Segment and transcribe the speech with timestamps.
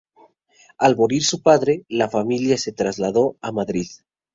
[0.79, 3.85] Al morir su padre, la familia se trasladó a Madrid.